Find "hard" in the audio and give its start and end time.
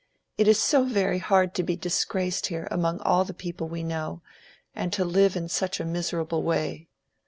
1.19-1.53